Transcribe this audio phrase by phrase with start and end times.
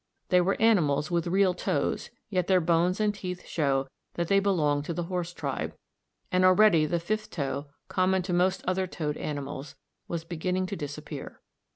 [0.29, 4.85] They were animals with real toes, yet their bones and teeth show that they belonged
[4.85, 5.75] to the horse tribe,
[6.31, 9.75] and already the fifth toe common to most other toed animals
[10.07, 11.39] was beginning to disappear.